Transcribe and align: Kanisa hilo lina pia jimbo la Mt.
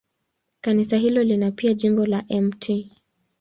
Kanisa 0.61 0.97
hilo 0.97 1.23
lina 1.23 1.51
pia 1.51 1.73
jimbo 1.73 2.05
la 2.05 2.25
Mt. 2.29 2.91